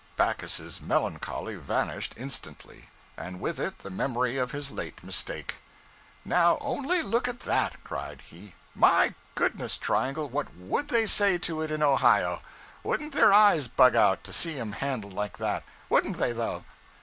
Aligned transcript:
Backus's 0.17 0.81
melancholy 0.81 1.57
vanished 1.57 2.15
instantly, 2.17 2.89
and 3.15 3.39
with 3.39 3.59
it 3.59 3.77
the 3.77 3.91
memory 3.91 4.35
of 4.35 4.49
his 4.49 4.71
late 4.71 5.03
mistake. 5.03 5.57
'Now 6.25 6.57
only 6.59 7.03
look 7.03 7.27
at 7.27 7.41
that!' 7.41 7.83
cried 7.83 8.21
he; 8.21 8.55
'My 8.73 9.13
goodness, 9.35 9.77
Triangle, 9.77 10.27
what 10.27 10.47
_would 10.59 10.87
_they 10.87 11.07
say 11.07 11.37
to 11.37 11.61
it 11.61 11.69
in 11.69 11.83
Ohio. 11.83 12.41
Wouldn't 12.81 13.13
their 13.13 13.31
eyes 13.31 13.67
bug 13.67 13.95
out, 13.95 14.23
to 14.23 14.33
see 14.33 14.59
'em 14.59 14.71
handled 14.71 15.13
like 15.13 15.37
that? 15.37 15.63
wouldn't 15.87 16.17
they, 16.17 16.31
though?' 16.31 16.65